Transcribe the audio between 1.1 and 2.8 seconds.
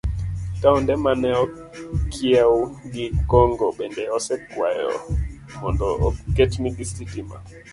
ne okiewo